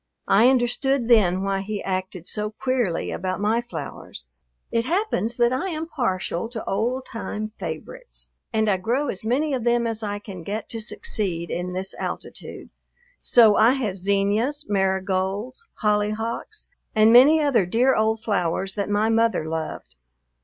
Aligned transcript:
I 0.27 0.49
understood 0.49 1.09
then 1.09 1.43
why 1.43 1.61
he 1.61 1.83
acted 1.83 2.25
so 2.25 2.49
queerly 2.49 3.11
about 3.11 3.39
my 3.39 3.61
flowers. 3.61 4.25
It 4.71 4.85
happens 4.85 5.37
that 5.37 5.53
I 5.53 5.69
am 5.69 5.85
partial 5.87 6.49
to 6.49 6.65
old 6.65 7.05
time 7.05 7.51
favorites, 7.59 8.31
and 8.51 8.67
I 8.67 8.77
grow 8.77 9.09
as 9.09 9.23
many 9.23 9.53
of 9.53 9.63
them 9.63 9.85
as 9.85 10.01
I 10.01 10.17
can 10.17 10.41
get 10.41 10.69
to 10.69 10.79
succeed 10.81 11.51
in 11.51 11.73
this 11.73 11.93
altitude; 11.99 12.71
so 13.21 13.57
I 13.57 13.73
have 13.73 13.95
zinnias, 13.95 14.65
marigolds, 14.67 15.67
hollyhocks, 15.83 16.65
and 16.95 17.13
many 17.13 17.39
other 17.39 17.67
dear 17.67 17.95
old 17.95 18.23
flowers 18.23 18.73
that 18.73 18.89
my 18.89 19.07
mother 19.09 19.47
loved. 19.47 19.93